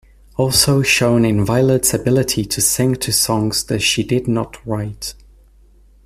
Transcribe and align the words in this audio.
Also 0.35 0.81
shown 0.81 1.23
is 1.25 1.45
Violet's 1.47 1.93
ability 1.93 2.43
to 2.45 2.59
sing 2.59 2.95
to 2.95 3.11
songs 3.11 3.63
that 3.65 3.81
she 3.81 4.01
did 4.01 4.27
not 4.27 4.57
write. 4.65 5.13